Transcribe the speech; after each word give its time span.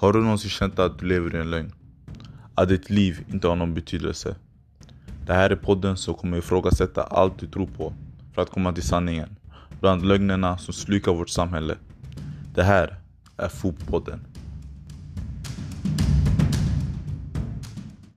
Har 0.00 0.12
du 0.12 0.20
någonsin 0.20 0.50
känt 0.50 0.78
att 0.78 0.98
du 0.98 1.06
lever 1.06 1.36
i 1.36 1.38
en 1.38 1.50
lögn? 1.50 1.72
Att 2.54 2.68
ditt 2.68 2.90
liv 2.90 3.24
inte 3.32 3.48
har 3.48 3.56
någon 3.56 3.74
betydelse? 3.74 4.36
Det 5.26 5.32
här 5.32 5.50
är 5.50 5.56
podden 5.56 5.96
som 5.96 6.14
kommer 6.14 6.38
ifrågasätta 6.38 7.02
allt 7.02 7.38
du 7.38 7.46
tror 7.46 7.66
på 7.66 7.94
för 8.34 8.42
att 8.42 8.50
komma 8.50 8.72
till 8.72 8.82
sanningen. 8.82 9.36
Bland 9.80 10.06
lögnerna 10.06 10.58
som 10.58 10.74
slukar 10.74 11.12
vårt 11.12 11.28
samhälle. 11.28 11.76
Det 12.54 12.62
här 12.62 12.98
är 13.36 13.48
Fotpodden. 13.48 14.26